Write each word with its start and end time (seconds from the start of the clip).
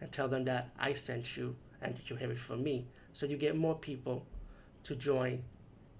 and 0.00 0.10
tell 0.12 0.28
them 0.28 0.44
that 0.44 0.70
I 0.78 0.92
sent 0.92 1.36
you 1.36 1.56
and 1.80 1.96
that 1.96 2.10
you 2.10 2.16
have 2.16 2.30
it 2.30 2.38
from 2.38 2.62
me. 2.62 2.86
So 3.12 3.26
you 3.26 3.36
get 3.36 3.56
more 3.56 3.74
people 3.74 4.26
to 4.84 4.94
join 4.94 5.44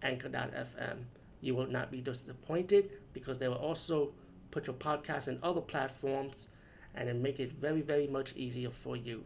Anchor.fm. 0.03 1.05
You 1.41 1.55
will 1.55 1.67
not 1.67 1.91
be 1.91 2.01
disappointed 2.01 2.91
because 3.13 3.39
they 3.39 3.49
will 3.49 3.57
also 3.57 4.13
put 4.51 4.67
your 4.67 4.77
podcast 4.77 5.29
in 5.29 5.39
other 5.43 5.61
platforms 5.61 6.49
and 6.95 7.09
then 7.09 7.23
make 7.23 7.41
it 7.41 7.53
very, 7.53 7.81
very 7.81 8.07
much 8.07 8.35
easier 8.37 8.71
for 8.71 8.97
you. 8.97 9.25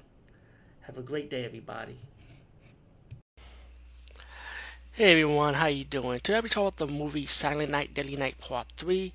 Have 0.82 0.96
a 0.96 1.02
great 1.02 1.28
day, 1.28 1.44
everybody. 1.44 1.98
Hey 4.92 5.12
everyone, 5.12 5.54
how 5.54 5.66
you 5.66 5.84
doing? 5.84 6.18
Today 6.18 6.40
we 6.40 6.48
talk 6.48 6.74
about 6.74 6.76
the 6.78 6.92
movie 6.92 7.24
Silent 7.24 7.70
Night, 7.70 7.94
Deadly 7.94 8.16
Night 8.16 8.36
Part 8.38 8.66
3. 8.76 9.12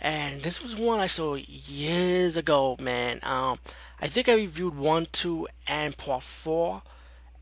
And 0.00 0.42
this 0.42 0.62
was 0.62 0.76
one 0.76 0.98
I 0.98 1.06
saw 1.06 1.34
years 1.34 2.38
ago, 2.38 2.76
man. 2.80 3.20
Um, 3.22 3.58
I 4.00 4.08
think 4.08 4.30
I 4.30 4.34
reviewed 4.34 4.74
1, 4.74 5.08
2, 5.12 5.46
and 5.66 5.96
Part 5.96 6.22
4 6.22 6.82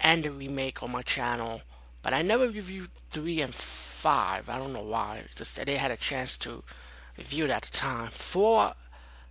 and 0.01 0.25
the 0.25 0.33
remake 0.33 0.83
on 0.83 0.91
my 0.91 1.03
channel. 1.03 1.63
But 2.03 2.15
I 2.15 2.23
never 2.23 2.49
reviewed 2.49 2.91
3 3.11 3.43
and 3.43 3.55
5. 3.55 4.49
I 4.49 4.59
don't 4.59 4.73
know 4.73 4.83
why. 4.83 5.23
Just 5.37 5.65
they 5.65 5.77
had 5.77 5.93
a 5.93 5.97
chance 5.97 6.37
to 6.39 6.65
review 7.17 7.45
it 7.45 7.51
at 7.51 7.63
the 7.63 7.71
time. 7.71 8.11
4, 8.11 8.75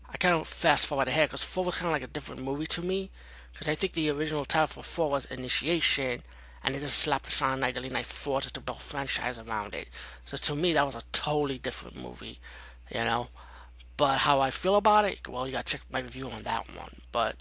I 0.10 0.18
kind 0.18 0.36
of 0.36 0.48
fast 0.48 0.86
forward 0.86 1.10
ahead 1.10 1.28
because 1.28 1.44
4 1.44 1.66
was 1.66 1.76
kind 1.76 1.88
of 1.88 1.94
like 1.94 2.10
a 2.10 2.14
different 2.14 2.42
movie 2.42 2.68
to 2.68 2.82
me. 2.82 3.12
Because 3.52 3.68
I 3.68 3.76
think 3.76 3.92
the 3.92 4.10
original 4.10 4.46
title 4.46 4.68
for 4.68 4.84
4 4.84 5.10
was 5.10 5.26
Initiation 5.26 6.24
and 6.64 6.76
they 6.76 6.80
just 6.80 6.98
slapped 6.98 7.26
the 7.26 7.32
Silent 7.32 7.60
Night 7.60 7.74
Deadly 7.74 7.90
Night 7.90 8.06
4 8.06 8.40
just 8.40 8.56
to 8.56 8.62
build 8.62 8.82
franchise 8.82 9.38
around 9.38 9.74
it. 9.74 9.90
So 10.24 10.38
to 10.38 10.56
me, 10.56 10.72
that 10.74 10.86
was 10.86 10.96
a 10.96 11.04
totally 11.12 11.58
different 11.58 12.02
movie 12.02 12.40
you 12.90 13.04
know. 13.04 13.30
But 13.98 14.20
how 14.20 14.40
I 14.40 14.52
feel 14.52 14.76
about 14.76 15.06
it, 15.06 15.28
well, 15.28 15.48
you 15.48 15.54
gotta 15.54 15.66
check 15.66 15.82
my 15.92 16.00
review 16.00 16.30
on 16.30 16.44
that 16.44 16.68
one. 16.76 17.02
But 17.12 17.38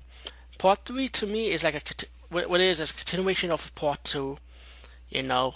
part 0.58 0.84
three 0.84 1.08
to 1.08 1.26
me 1.26 1.50
is 1.50 1.62
like 1.62 1.74
a 1.74 2.06
what 2.30 2.60
it 2.60 2.64
is 2.64 2.80
is 2.80 2.90
a 2.90 2.94
continuation 2.94 3.50
of 3.50 3.74
part 3.74 4.04
two, 4.04 4.38
you 5.08 5.22
know. 5.22 5.54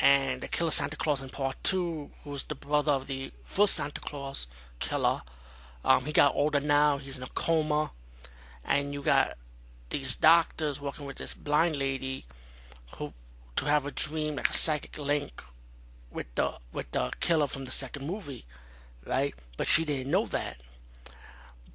And 0.00 0.40
the 0.40 0.48
killer 0.48 0.72
Santa 0.72 0.96
Claus 0.96 1.22
in 1.22 1.28
part 1.28 1.56
two, 1.62 2.10
who's 2.24 2.42
the 2.44 2.56
brother 2.56 2.92
of 2.92 3.06
the 3.06 3.30
first 3.44 3.74
Santa 3.74 4.00
Claus 4.00 4.48
killer, 4.80 5.22
um, 5.84 6.04
he 6.04 6.12
got 6.12 6.34
older 6.34 6.58
now. 6.58 6.98
He's 6.98 7.16
in 7.16 7.22
a 7.22 7.28
coma, 7.28 7.92
and 8.64 8.92
you 8.92 9.02
got 9.02 9.34
these 9.90 10.16
doctors 10.16 10.80
working 10.80 11.06
with 11.06 11.18
this 11.18 11.32
blind 11.32 11.76
lady, 11.76 12.24
who 12.96 13.12
to 13.54 13.66
have 13.66 13.86
a 13.86 13.92
dream 13.92 14.34
like 14.34 14.50
a 14.50 14.52
psychic 14.52 14.98
link 14.98 15.44
with 16.10 16.26
the 16.34 16.54
with 16.72 16.90
the 16.90 17.12
killer 17.20 17.46
from 17.46 17.66
the 17.66 17.70
second 17.70 18.04
movie 18.04 18.46
right? 19.06 19.34
But 19.56 19.66
she 19.66 19.84
didn't 19.84 20.10
know 20.10 20.26
that. 20.26 20.58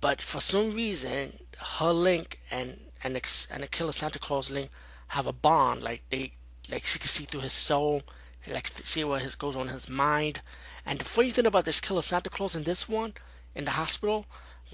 But 0.01 0.21
for 0.21 0.39
some 0.39 0.73
reason, 0.73 1.39
her 1.77 1.91
link 1.91 2.39
and 2.49 2.79
and 3.03 3.15
and 3.51 3.63
the 3.63 3.67
Killer 3.67 3.91
Santa 3.91 4.19
Claus 4.19 4.49
link 4.49 4.69
have 5.09 5.27
a 5.27 5.33
bond. 5.33 5.83
Like 5.83 6.03
they, 6.09 6.33
like 6.71 6.85
she 6.85 6.99
can 6.99 7.07
see 7.07 7.25
through 7.25 7.41
his 7.41 7.53
soul, 7.53 8.03
like 8.47 8.67
see 8.67 9.03
what 9.03 9.21
his 9.21 9.35
goes 9.35 9.55
on 9.55 9.67
in 9.67 9.73
his 9.73 9.89
mind. 9.89 10.41
And 10.85 10.99
the 10.99 11.05
funny 11.05 11.31
thing 11.31 11.45
about 11.45 11.65
this 11.65 11.81
Killer 11.81 12.01
Santa 12.01 12.29
Claus 12.29 12.55
in 12.55 12.63
this 12.63 12.87
one, 12.87 13.13
in 13.53 13.65
the 13.65 13.71
hospital, 13.71 14.25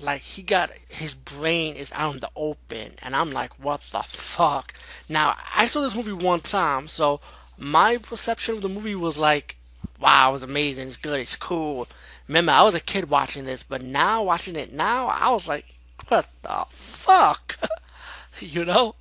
like 0.01 0.21
he 0.21 0.43
got 0.43 0.71
his 0.89 1.13
brain 1.13 1.75
is 1.75 1.91
out 1.93 2.15
in 2.15 2.19
the 2.19 2.31
open, 2.35 2.93
and 3.01 3.15
I'm 3.15 3.31
like, 3.31 3.59
what 3.59 3.81
the 3.91 4.03
fuck? 4.03 4.73
Now 5.09 5.35
I 5.55 5.65
saw 5.67 5.81
this 5.81 5.95
movie 5.95 6.13
one 6.13 6.41
time, 6.41 6.87
so 6.87 7.21
my 7.57 7.97
perception 7.97 8.55
of 8.55 8.61
the 8.61 8.69
movie 8.69 8.95
was 8.95 9.17
like, 9.17 9.57
wow, 10.05 10.29
it 10.29 10.33
was 10.33 10.43
amazing, 10.43 10.87
it's 10.87 10.97
good, 10.97 11.19
it's 11.19 11.35
cool. 11.35 11.87
Remember, 12.27 12.51
I 12.51 12.61
was 12.61 12.75
a 12.75 12.79
kid 12.79 13.09
watching 13.09 13.45
this, 13.45 13.63
but 13.63 13.81
now 13.81 14.21
watching 14.21 14.55
it 14.55 14.71
now, 14.71 15.07
I 15.07 15.31
was 15.31 15.49
like, 15.49 15.65
what 16.09 16.29
the 16.43 16.63
fuck? 16.69 17.57
you 18.39 18.63
know? 18.65 18.93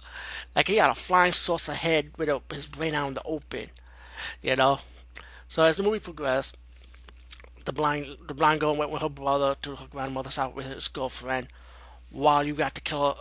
Like 0.56 0.66
he 0.66 0.76
got 0.76 0.88
a 0.88 0.98
flying 0.98 1.34
saucer 1.34 1.75
head 1.75 2.12
with 2.16 2.31
a, 2.31 2.41
his 2.50 2.65
brain 2.65 2.94
out 2.94 3.09
in 3.09 3.15
the 3.15 3.22
open. 3.25 3.69
You 4.41 4.56
know? 4.56 4.78
So 5.47 5.62
as 5.65 5.76
the 5.76 5.82
movie 5.82 5.98
progressed, 5.98 6.56
the 7.66 7.72
blind 7.75 8.09
the 8.26 8.32
blind 8.32 8.60
girl 8.60 8.75
went 8.75 8.91
with 8.91 9.03
her 9.03 9.10
brother 9.10 9.56
to 9.60 9.76
her 9.76 9.86
grandmother's 9.91 10.36
house 10.36 10.54
with 10.54 10.66
his 10.66 10.88
girlfriend, 10.88 11.48
while 12.12 12.44
you 12.44 12.54
got 12.54 12.75
the 12.75 12.81
killer 12.81 13.15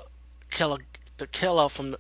killer 0.50 0.77
the 1.17 1.27
killer 1.27 1.67
from 1.67 1.91
the, 1.91 2.00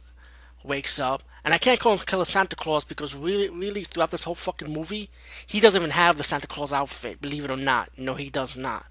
wakes 0.63 0.97
up 0.97 1.23
and 1.43 1.53
I 1.53 1.57
can't 1.57 1.79
call 1.79 1.93
him 1.93 1.99
Killer 1.99 2.25
Santa 2.25 2.55
Claus 2.55 2.83
because 2.83 3.15
really, 3.15 3.49
really, 3.49 3.83
throughout 3.83 4.11
this 4.11 4.23
whole 4.23 4.35
fucking 4.35 4.71
movie, 4.71 5.09
he 5.45 5.59
doesn't 5.59 5.81
even 5.81 5.91
have 5.91 6.17
the 6.17 6.23
Santa 6.23 6.47
Claus 6.47 6.71
outfit. 6.71 7.21
Believe 7.21 7.45
it 7.45 7.51
or 7.51 7.57
not, 7.57 7.89
no, 7.97 8.15
he 8.15 8.29
does 8.29 8.55
not. 8.55 8.85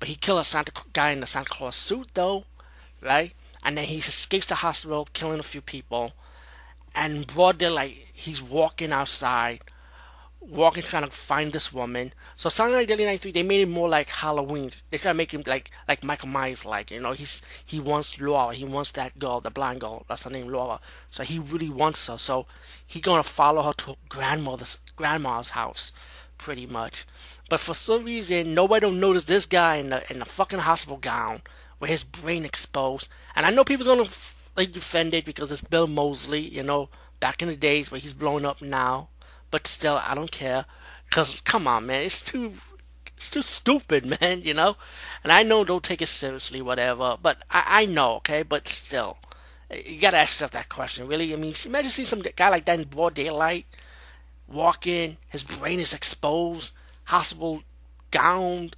But 0.00 0.08
he 0.08 0.16
kills 0.16 0.40
a 0.40 0.44
Santa 0.44 0.72
guy 0.92 1.10
in 1.10 1.20
the 1.20 1.26
Santa 1.26 1.48
Claus 1.48 1.76
suit, 1.76 2.08
though, 2.14 2.44
right? 3.00 3.34
And 3.62 3.78
then 3.78 3.84
he 3.84 3.98
escapes 3.98 4.46
the 4.46 4.56
hospital, 4.56 5.08
killing 5.12 5.38
a 5.38 5.44
few 5.44 5.60
people. 5.60 6.14
And 6.94 7.26
broad 7.26 7.58
daylight, 7.58 8.08
he's 8.12 8.42
walking 8.42 8.92
outside 8.92 9.60
walking 10.48 10.82
trying 10.82 11.04
to 11.04 11.10
find 11.10 11.52
this 11.52 11.72
woman. 11.72 12.12
So 12.36 12.48
Silent 12.48 12.76
Night 12.76 12.88
Deadly 12.88 13.04
Night 13.04 13.20
3, 13.20 13.32
they 13.32 13.42
made 13.42 13.60
it 13.60 13.68
more 13.68 13.88
like 13.88 14.08
Halloween. 14.08 14.70
They 14.90 14.98
try 14.98 15.12
to 15.12 15.16
make 15.16 15.32
him 15.32 15.42
like 15.46 15.70
like 15.88 16.04
Michael 16.04 16.28
Myers 16.28 16.64
like, 16.64 16.90
you 16.90 17.00
know, 17.00 17.12
he's 17.12 17.40
he 17.64 17.80
wants 17.80 18.20
Laura, 18.20 18.54
he 18.54 18.64
wants 18.64 18.92
that 18.92 19.18
girl, 19.18 19.40
the 19.40 19.50
blind 19.50 19.80
girl, 19.80 20.04
that's 20.08 20.24
her 20.24 20.30
name 20.30 20.48
Laura. 20.48 20.80
So 21.10 21.22
he 21.22 21.38
really 21.38 21.70
wants 21.70 22.06
her. 22.08 22.18
So 22.18 22.46
he 22.86 23.00
gonna 23.00 23.22
follow 23.22 23.62
her 23.62 23.72
to 23.72 23.96
grandmother's 24.08 24.78
grandma's 24.96 25.50
house, 25.50 25.92
pretty 26.38 26.66
much. 26.66 27.06
But 27.48 27.60
for 27.60 27.74
some 27.74 28.04
reason 28.04 28.54
nobody 28.54 28.80
don't 28.80 29.00
notice 29.00 29.24
this 29.24 29.46
guy 29.46 29.76
in 29.76 29.90
the 29.90 30.10
in 30.10 30.18
the 30.18 30.24
fucking 30.24 30.60
hospital 30.60 30.98
gown 30.98 31.42
with 31.78 31.90
his 31.90 32.04
brain 32.04 32.44
exposed. 32.44 33.08
And 33.36 33.46
I 33.46 33.50
know 33.50 33.64
people's 33.64 33.88
gonna 33.88 34.08
like 34.56 34.72
defend 34.72 35.14
it 35.14 35.24
because 35.24 35.52
it's 35.52 35.62
Bill 35.62 35.86
Moseley, 35.86 36.40
you 36.40 36.62
know, 36.62 36.88
back 37.20 37.42
in 37.42 37.48
the 37.48 37.56
days 37.56 37.90
where 37.90 38.00
he's 38.00 38.12
blown 38.12 38.44
up 38.44 38.60
now 38.60 39.08
but 39.52 39.68
still, 39.68 40.00
I 40.04 40.16
don't 40.16 40.32
care. 40.32 40.64
Cause 41.10 41.40
come 41.42 41.68
on, 41.68 41.86
man, 41.86 42.02
it's 42.02 42.22
too, 42.22 42.54
it's 43.16 43.30
too 43.30 43.42
stupid, 43.42 44.04
man. 44.20 44.42
You 44.42 44.54
know, 44.54 44.76
and 45.22 45.30
I 45.30 45.44
know 45.44 45.62
don't 45.62 45.84
take 45.84 46.02
it 46.02 46.08
seriously, 46.08 46.60
whatever. 46.60 47.16
But 47.22 47.44
I, 47.48 47.82
I 47.82 47.86
know, 47.86 48.14
okay. 48.14 48.42
But 48.42 48.66
still, 48.66 49.18
you 49.70 50.00
gotta 50.00 50.16
ask 50.16 50.32
yourself 50.32 50.50
that 50.52 50.70
question. 50.70 51.06
Really, 51.06 51.32
I 51.32 51.36
mean, 51.36 51.54
imagine 51.66 51.90
seeing 51.90 52.06
some 52.06 52.22
guy 52.34 52.48
like 52.48 52.64
that 52.64 52.80
in 52.80 52.88
broad 52.88 53.14
daylight, 53.14 53.66
walking, 54.48 55.18
his 55.28 55.44
brain 55.44 55.78
is 55.78 55.94
exposed, 55.94 56.74
hospital 57.04 57.62
gowned. 58.10 58.74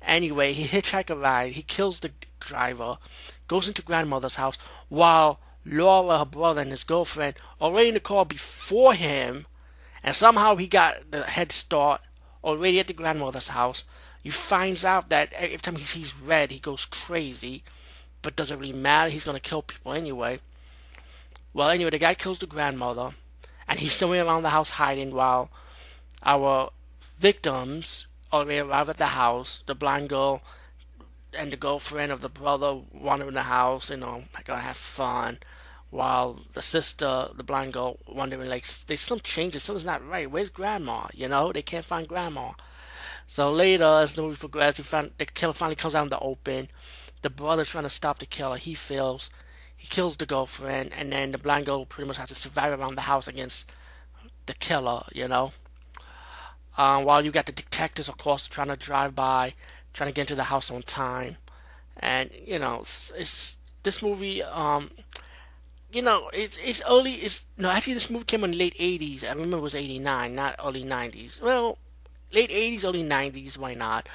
Anyway, 0.00 0.54
he 0.54 0.64
hitchhikes 0.64 1.10
a 1.10 1.16
ride. 1.16 1.52
He 1.52 1.62
kills 1.62 2.00
the 2.00 2.10
driver, 2.40 2.96
goes 3.48 3.68
into 3.68 3.82
grandmother's 3.82 4.36
house 4.36 4.56
while 4.88 5.40
Laura, 5.66 6.18
her 6.18 6.24
brother, 6.24 6.62
and 6.62 6.70
his 6.70 6.84
girlfriend 6.84 7.34
are 7.60 7.78
in 7.80 7.94
the 7.94 8.00
car 8.00 8.24
before 8.24 8.94
him 8.94 9.46
and 10.06 10.14
somehow 10.14 10.54
he 10.54 10.68
got 10.68 11.10
the 11.10 11.24
head 11.24 11.50
start 11.50 12.00
already 12.44 12.78
at 12.78 12.86
the 12.86 12.92
grandmother's 12.92 13.48
house. 13.48 13.84
He 14.22 14.30
finds 14.30 14.84
out 14.84 15.08
that 15.08 15.32
every 15.32 15.56
time 15.56 15.74
he 15.74 15.82
sees 15.82 16.16
red, 16.16 16.52
he 16.52 16.60
goes 16.60 16.84
crazy, 16.84 17.64
but 18.22 18.36
doesn't 18.36 18.60
really 18.60 18.72
matter. 18.72 19.10
He's 19.10 19.24
gonna 19.24 19.40
kill 19.40 19.62
people 19.62 19.92
anyway. 19.92 20.38
Well, 21.52 21.70
anyway, 21.70 21.90
the 21.90 21.98
guy 21.98 22.14
kills 22.14 22.38
the 22.38 22.46
grandmother, 22.46 23.14
and 23.66 23.80
he's 23.80 23.94
still 23.94 24.14
around 24.14 24.44
the 24.44 24.50
house 24.50 24.70
hiding 24.70 25.10
while 25.12 25.50
our 26.22 26.70
victims 27.18 28.06
already 28.32 28.60
arrive 28.60 28.88
at 28.88 28.98
the 28.98 29.06
house. 29.06 29.64
The 29.66 29.74
blind 29.74 30.08
girl 30.08 30.40
and 31.36 31.50
the 31.50 31.56
girlfriend 31.56 32.12
of 32.12 32.20
the 32.20 32.28
brother 32.28 32.80
wander 32.92 33.26
in 33.26 33.34
the 33.34 33.42
house, 33.42 33.90
you 33.90 33.96
know, 33.96 34.24
gonna 34.44 34.60
have 34.60 34.76
fun 34.76 35.38
while 35.96 36.40
the 36.52 36.62
sister, 36.62 37.28
the 37.34 37.42
blind 37.42 37.72
girl, 37.72 37.98
wondering 38.06 38.48
like, 38.48 38.66
there's 38.86 39.00
some 39.00 39.20
changes, 39.20 39.62
something's 39.62 39.84
not 39.84 40.06
right. 40.06 40.30
Where's 40.30 40.50
grandma? 40.50 41.06
You 41.14 41.26
know, 41.26 41.52
they 41.52 41.62
can't 41.62 41.84
find 41.84 42.06
grandma. 42.06 42.52
So 43.26 43.50
later, 43.50 43.84
as 43.84 44.14
the 44.14 44.22
movie 44.22 44.36
progresses, 44.36 44.86
find, 44.86 45.10
the 45.18 45.24
killer 45.24 45.54
finally 45.54 45.74
comes 45.74 45.94
out 45.94 46.04
in 46.04 46.10
the 46.10 46.18
open. 46.20 46.68
The 47.22 47.30
brother 47.30 47.64
trying 47.64 47.84
to 47.84 47.90
stop 47.90 48.18
the 48.18 48.26
killer, 48.26 48.58
he 48.58 48.74
fails. 48.74 49.30
He 49.74 49.86
kills 49.86 50.16
the 50.16 50.26
girlfriend, 50.26 50.92
and 50.96 51.12
then 51.12 51.32
the 51.32 51.38
blind 51.38 51.66
girl 51.66 51.86
pretty 51.86 52.06
much 52.06 52.18
has 52.18 52.28
to 52.28 52.34
survive 52.34 52.78
around 52.78 52.94
the 52.94 53.02
house 53.02 53.26
against 53.26 53.70
the 54.44 54.54
killer. 54.54 55.02
You 55.12 55.28
know. 55.28 55.52
Um, 56.78 57.04
while 57.04 57.24
you 57.24 57.30
got 57.30 57.46
the 57.46 57.52
detectives, 57.52 58.08
of 58.08 58.18
course, 58.18 58.46
trying 58.46 58.68
to 58.68 58.76
drive 58.76 59.14
by, 59.14 59.54
trying 59.94 60.10
to 60.10 60.14
get 60.14 60.22
into 60.22 60.34
the 60.34 60.44
house 60.44 60.70
on 60.70 60.82
time, 60.82 61.38
and 61.98 62.30
you 62.44 62.58
know, 62.58 62.80
it's, 62.80 63.12
it's 63.16 63.58
this 63.82 64.02
movie. 64.02 64.42
Um, 64.42 64.90
you 65.96 66.02
know, 66.02 66.28
it's 66.34 66.58
it's 66.58 66.82
early. 66.86 67.14
It's 67.14 67.46
no, 67.56 67.70
actually, 67.70 67.94
this 67.94 68.10
movie 68.10 68.26
came 68.26 68.44
in 68.44 68.50
the 68.50 68.58
late 68.58 68.76
'80s. 68.78 69.24
I 69.24 69.32
remember 69.32 69.56
it 69.56 69.62
was 69.62 69.74
'89, 69.74 70.34
not 70.34 70.54
early 70.62 70.84
'90s. 70.84 71.40
Well, 71.40 71.78
late 72.30 72.50
'80s, 72.50 72.84
early 72.84 73.02
'90s. 73.02 73.56
Why 73.56 73.72
not? 73.72 74.06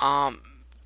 Um, 0.00 0.40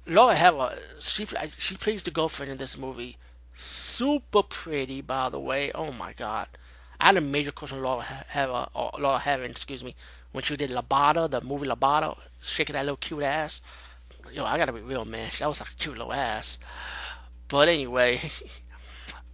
Laura 0.07 0.35
Harris, 0.35 0.79
she 0.99 1.27
she 1.57 1.75
plays 1.75 2.03
the 2.03 2.11
girlfriend 2.11 2.53
in 2.53 2.59
this 2.59 2.77
movie. 2.77 3.17
Super 3.55 4.43
pretty, 4.43 5.01
by 5.01 5.31
the 5.31 5.41
way. 5.41 5.73
Oh 5.73 5.91
my 5.91 6.13
god, 6.13 6.49
I 7.01 7.07
had 7.07 7.17
a 7.17 7.23
major 7.23 7.51
crush 7.51 7.73
on 7.73 7.83
Laura 7.83 8.03
Harris, 8.03 8.69
or 8.75 8.91
Laura 8.99 9.21
Harris, 9.21 9.51
excuse 9.51 9.83
me, 9.83 9.97
when 10.33 10.45
she 10.45 10.55
did 10.55 10.69
Lambada, 10.69 11.31
the 11.31 11.41
movie 11.41 11.67
Lambada, 11.67 12.15
shaking 12.43 12.75
that 12.75 12.85
little 12.85 12.99
cute 12.99 13.23
ass. 13.23 13.63
Yo, 14.35 14.45
I 14.45 14.59
gotta 14.59 14.73
be 14.73 14.81
real, 14.83 15.07
man. 15.07 15.31
That 15.39 15.49
was 15.49 15.61
like 15.61 15.71
a 15.71 15.77
cute 15.77 15.97
little 15.97 16.13
ass. 16.13 16.59
But 17.49 17.69
anyway, 17.69 18.31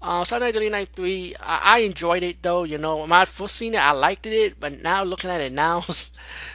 uh, 0.02 0.24
Saturday 0.24 0.46
Night 0.46 0.52
Deadly 0.52 0.68
Night 0.70 0.88
3, 0.90 1.34
I, 1.40 1.60
I, 1.62 1.78
enjoyed 1.80 2.22
it 2.22 2.42
though, 2.42 2.64
you 2.64 2.78
know. 2.78 2.98
When 2.98 3.12
I 3.12 3.24
first 3.24 3.56
seen 3.56 3.74
it, 3.74 3.78
I 3.78 3.92
liked 3.92 4.26
it, 4.26 4.60
but 4.60 4.82
now 4.82 5.02
looking 5.02 5.30
at 5.30 5.40
it 5.40 5.52
now, 5.52 5.78
it's, 5.88 6.10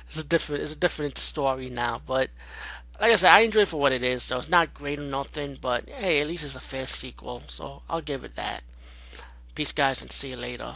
it's 0.07 0.19
a 0.19 0.23
different, 0.23 0.63
it's 0.63 0.73
a 0.73 0.79
different 0.79 1.17
story 1.17 1.69
now. 1.69 2.01
But 2.05 2.29
like 2.99 3.11
I 3.11 3.15
said, 3.15 3.31
I 3.31 3.39
enjoy 3.41 3.61
it 3.61 3.67
for 3.67 3.79
what 3.79 3.91
it 3.91 4.03
is, 4.03 4.27
though. 4.27 4.37
It's 4.39 4.49
not 4.49 4.73
great 4.73 4.99
or 4.99 5.03
nothing, 5.03 5.57
but 5.59 5.89
hey, 5.89 6.19
at 6.21 6.27
least 6.27 6.43
it's 6.43 6.55
a 6.55 6.59
fair 6.59 6.85
sequel, 6.85 7.43
so 7.47 7.81
I'll 7.89 8.01
give 8.01 8.23
it 8.23 8.35
that. 8.35 8.61
Peace, 9.55 9.71
guys, 9.73 10.01
and 10.01 10.11
see 10.11 10.29
you 10.29 10.37
later. 10.37 10.75